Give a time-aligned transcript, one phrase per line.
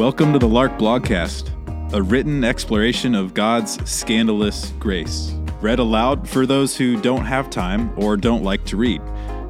[0.00, 6.46] Welcome to the Lark Blogcast, a written exploration of God's scandalous grace, read aloud for
[6.46, 9.02] those who don't have time or don't like to read,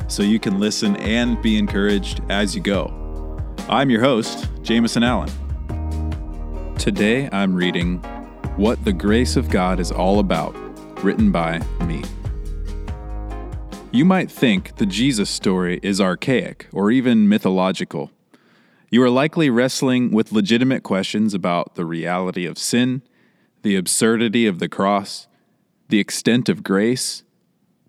[0.08, 2.92] so you can listen and be encouraged as you go.
[3.68, 5.30] I'm your host, Jameson Allen.
[6.80, 7.98] Today I'm reading
[8.56, 10.52] What the Grace of God is All About,
[11.04, 12.02] written by me.
[13.92, 18.10] You might think the Jesus story is archaic or even mythological.
[18.92, 23.02] You are likely wrestling with legitimate questions about the reality of sin,
[23.62, 25.28] the absurdity of the cross,
[25.88, 27.22] the extent of grace,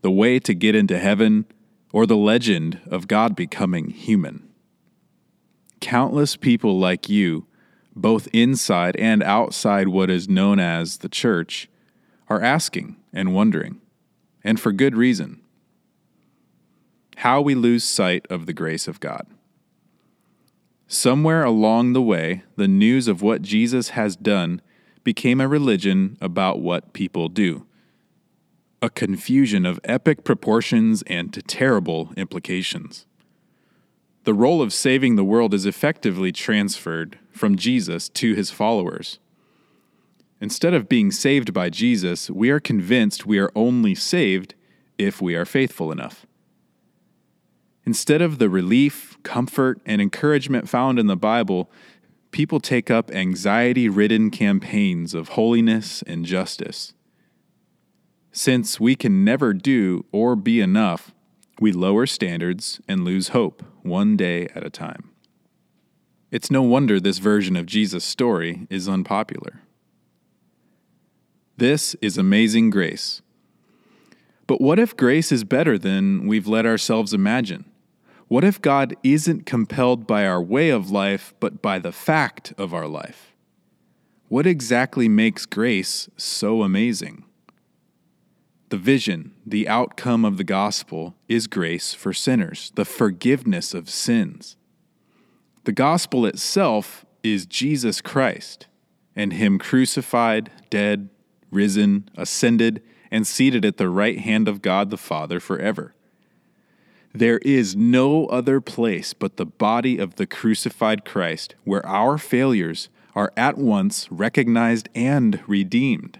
[0.01, 1.45] the way to get into heaven,
[1.91, 4.47] or the legend of God becoming human.
[5.79, 7.47] Countless people like you,
[7.95, 11.67] both inside and outside what is known as the church,
[12.29, 13.81] are asking and wondering,
[14.43, 15.41] and for good reason.
[17.17, 19.25] How we lose sight of the grace of God.
[20.93, 24.61] Somewhere along the way, the news of what Jesus has done
[25.05, 27.65] became a religion about what people do.
[28.81, 33.05] A confusion of epic proportions and terrible implications.
[34.25, 39.17] The role of saving the world is effectively transferred from Jesus to his followers.
[40.41, 44.55] Instead of being saved by Jesus, we are convinced we are only saved
[44.97, 46.25] if we are faithful enough.
[47.85, 51.69] Instead of the relief, comfort, and encouragement found in the Bible,
[52.31, 56.93] people take up anxiety ridden campaigns of holiness and justice.
[58.31, 61.11] Since we can never do or be enough,
[61.59, 65.09] we lower standards and lose hope one day at a time.
[66.31, 69.61] It's no wonder this version of Jesus' story is unpopular.
[71.57, 73.21] This is amazing grace.
[74.47, 77.65] But what if grace is better than we've let ourselves imagine?
[78.31, 82.73] What if God isn't compelled by our way of life, but by the fact of
[82.73, 83.33] our life?
[84.29, 87.25] What exactly makes grace so amazing?
[88.69, 94.55] The vision, the outcome of the gospel, is grace for sinners, the forgiveness of sins.
[95.65, 98.67] The gospel itself is Jesus Christ,
[99.13, 101.09] and Him crucified, dead,
[101.51, 102.81] risen, ascended,
[103.11, 105.95] and seated at the right hand of God the Father forever.
[107.13, 112.89] There is no other place but the body of the crucified Christ where our failures
[113.15, 116.19] are at once recognized and redeemed.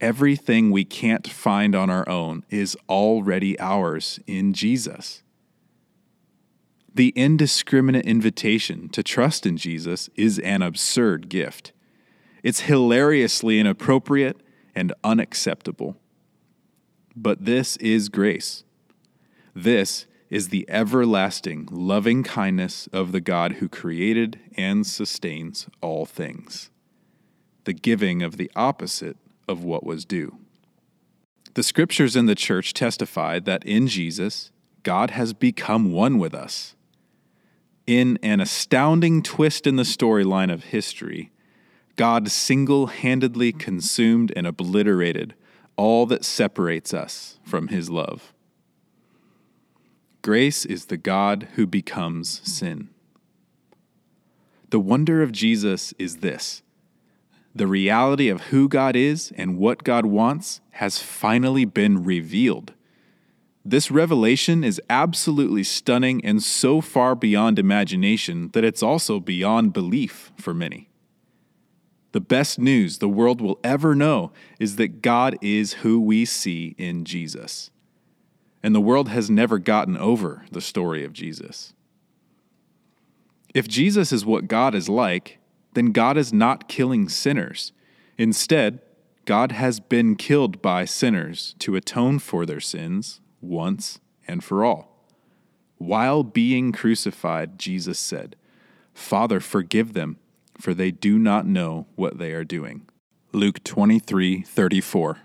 [0.00, 5.22] Everything we can't find on our own is already ours in Jesus.
[6.94, 11.72] The indiscriminate invitation to trust in Jesus is an absurd gift.
[12.42, 14.40] It's hilariously inappropriate
[14.74, 15.96] and unacceptable.
[17.14, 18.64] But this is grace.
[19.54, 26.70] This is the everlasting loving kindness of the God who created and sustains all things,
[27.64, 29.16] the giving of the opposite
[29.48, 30.38] of what was due.
[31.54, 34.52] The scriptures in the church testify that in Jesus,
[34.84, 36.76] God has become one with us.
[37.86, 41.32] In an astounding twist in the storyline of history,
[41.96, 45.34] God single handedly consumed and obliterated
[45.76, 48.32] all that separates us from his love.
[50.22, 52.90] Grace is the God who becomes sin.
[54.68, 56.62] The wonder of Jesus is this
[57.54, 62.74] the reality of who God is and what God wants has finally been revealed.
[63.64, 70.32] This revelation is absolutely stunning and so far beyond imagination that it's also beyond belief
[70.36, 70.90] for many.
[72.12, 76.74] The best news the world will ever know is that God is who we see
[76.78, 77.70] in Jesus
[78.62, 81.72] and the world has never gotten over the story of Jesus.
[83.54, 85.38] If Jesus is what God is like,
[85.74, 87.72] then God is not killing sinners.
[88.18, 88.80] Instead,
[89.24, 95.06] God has been killed by sinners to atone for their sins once and for all.
[95.78, 98.36] While being crucified, Jesus said,
[98.92, 100.18] Father, forgive them,
[100.58, 102.86] for they do not know what they are doing.
[103.32, 105.18] Luke 23 34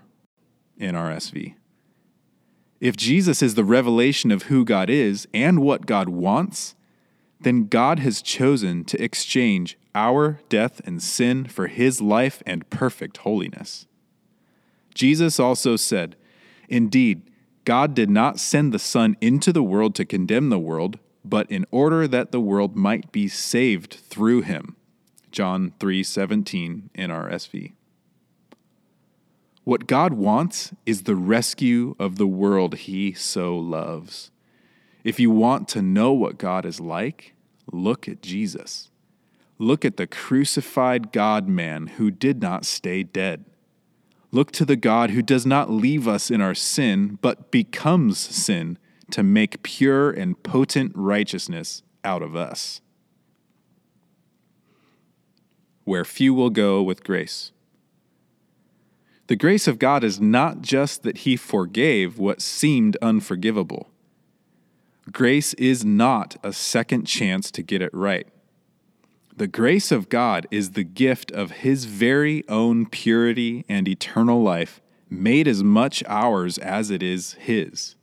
[0.78, 1.54] in RSV.
[2.80, 6.74] If Jesus is the revelation of who God is and what God wants,
[7.40, 13.18] then God has chosen to exchange our death and sin for his life and perfect
[13.18, 13.86] holiness.
[14.94, 16.16] Jesus also said,
[16.68, 17.22] Indeed,
[17.64, 21.66] God did not send the Son into the world to condemn the world, but in
[21.70, 24.76] order that the world might be saved through him.
[25.32, 27.75] John 3:17 in RSV.
[29.66, 34.30] What God wants is the rescue of the world he so loves.
[35.02, 37.34] If you want to know what God is like,
[37.72, 38.92] look at Jesus.
[39.58, 43.44] Look at the crucified God man who did not stay dead.
[44.30, 48.78] Look to the God who does not leave us in our sin, but becomes sin
[49.10, 52.80] to make pure and potent righteousness out of us.
[55.82, 57.50] Where few will go with grace.
[59.28, 63.90] The grace of God is not just that He forgave what seemed unforgivable.
[65.10, 68.28] Grace is not a second chance to get it right.
[69.36, 74.80] The grace of God is the gift of His very own purity and eternal life,
[75.10, 77.96] made as much ours as it is His.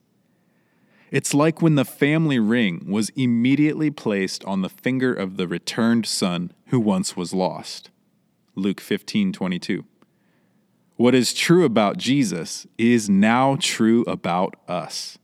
[1.09, 6.05] It's like when the family ring was immediately placed on the finger of the returned
[6.05, 7.91] son who once was lost.
[8.55, 9.85] Luke 15:22.
[10.95, 15.17] What is true about Jesus is now true about us.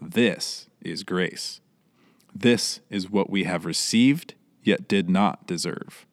[0.00, 1.60] This is grace.
[2.34, 6.06] This is what we have received, yet did not deserve.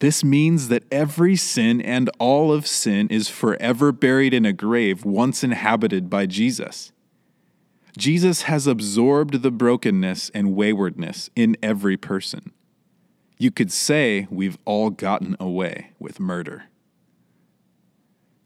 [0.00, 5.04] This means that every sin and all of sin is forever buried in a grave
[5.04, 6.92] once inhabited by Jesus.
[7.96, 12.52] Jesus has absorbed the brokenness and waywardness in every person.
[13.38, 16.64] You could say we've all gotten away with murder.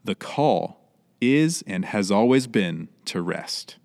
[0.03, 0.79] The call
[1.21, 3.77] is and has always been to rest.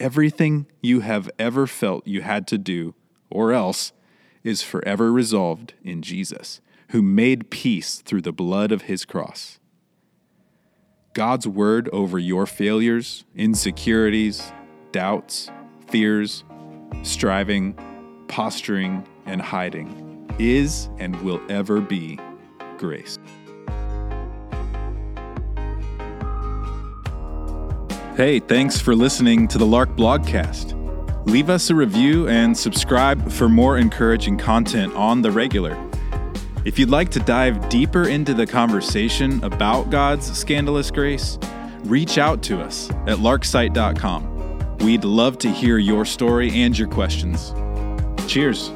[0.00, 2.94] Everything you have ever felt you had to do,
[3.30, 3.92] or else,
[4.42, 9.58] is forever resolved in Jesus, who made peace through the blood of his cross.
[11.12, 14.52] God's word over your failures, insecurities,
[14.90, 15.50] doubts,
[15.86, 16.44] fears,
[17.02, 17.74] striving,
[18.28, 22.18] posturing, and hiding is and will ever be
[22.78, 23.18] grace.
[28.16, 31.26] Hey, thanks for listening to the Lark Blogcast.
[31.26, 35.76] Leave us a review and subscribe for more encouraging content on the regular.
[36.64, 41.40] If you'd like to dive deeper into the conversation about God's scandalous grace,
[41.86, 44.76] reach out to us at larksite.com.
[44.78, 47.52] We'd love to hear your story and your questions.
[48.28, 48.70] Cheers.